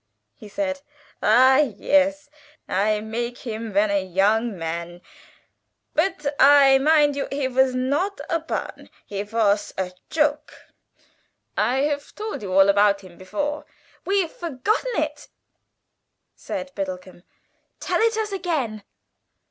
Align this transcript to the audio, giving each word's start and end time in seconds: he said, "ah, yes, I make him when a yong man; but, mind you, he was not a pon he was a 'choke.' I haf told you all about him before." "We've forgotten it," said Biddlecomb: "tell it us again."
he 0.35 0.47
said, 0.47 0.81
"ah, 1.21 1.57
yes, 1.57 2.27
I 2.67 3.01
make 3.01 3.37
him 3.37 3.71
when 3.71 3.91
a 3.91 4.03
yong 4.03 4.57
man; 4.57 5.01
but, 5.93 6.35
mind 6.39 7.15
you, 7.15 7.27
he 7.31 7.47
was 7.47 7.75
not 7.75 8.19
a 8.27 8.39
pon 8.39 8.89
he 9.05 9.21
was 9.21 9.75
a 9.77 9.91
'choke.' 10.09 10.59
I 11.55 11.81
haf 11.81 12.15
told 12.15 12.41
you 12.41 12.51
all 12.51 12.67
about 12.67 13.01
him 13.01 13.15
before." 13.15 13.67
"We've 14.03 14.31
forgotten 14.31 14.99
it," 15.03 15.27
said 16.35 16.71
Biddlecomb: 16.73 17.21
"tell 17.79 17.99
it 18.01 18.17
us 18.17 18.31
again." 18.31 18.83